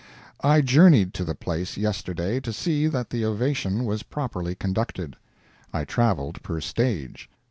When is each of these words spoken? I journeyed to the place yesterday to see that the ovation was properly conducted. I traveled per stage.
I 0.43 0.61
journeyed 0.61 1.13
to 1.13 1.23
the 1.23 1.35
place 1.35 1.77
yesterday 1.77 2.39
to 2.39 2.51
see 2.51 2.87
that 2.87 3.11
the 3.11 3.23
ovation 3.23 3.85
was 3.85 4.01
properly 4.01 4.55
conducted. 4.55 5.15
I 5.71 5.85
traveled 5.85 6.41
per 6.41 6.59
stage. 6.59 7.29